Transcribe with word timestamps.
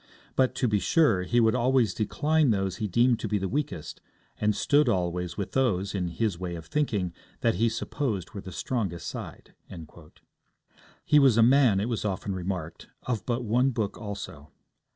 But, 0.35 0.55
to 0.55 0.67
be 0.67 0.79
sure, 0.79 1.21
he 1.21 1.39
would 1.39 1.53
always 1.53 1.93
decline 1.93 2.49
those 2.49 2.77
he 2.77 2.87
deemed 2.87 3.19
to 3.19 3.27
be 3.27 3.37
the 3.37 3.47
weakest, 3.47 4.01
and 4.39 4.55
stood 4.55 4.89
always 4.89 5.37
with 5.37 5.51
those, 5.51 5.93
in 5.93 6.07
his 6.07 6.39
way 6.39 6.55
of 6.55 6.65
thinking, 6.65 7.13
that 7.41 7.53
he 7.61 7.69
supposed 7.69 8.31
were 8.31 8.41
the 8.41 8.51
strongest 8.51 9.07
side.' 9.07 9.53
He 11.05 11.19
was 11.19 11.37
a 11.37 11.43
man, 11.43 11.79
it 11.79 11.85
was 11.87 12.03
often 12.03 12.33
remarked, 12.33 12.87
of 13.03 13.27
but 13.27 13.43
one 13.43 13.69
book 13.69 13.95
also. 13.95 14.49